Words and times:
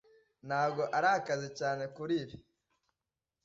Ntabwo 0.47 0.81
arakaze 0.97 1.47
cyane 1.59 1.83
kuri 1.95 2.13
ibi. 2.23 2.35